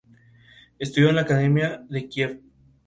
[0.79, 2.39] Estudió en la Academia de Kiev.